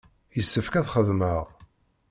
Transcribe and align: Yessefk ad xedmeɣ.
Yessefk 0.37 0.73
ad 0.79 0.85
xedmeɣ. 0.93 1.43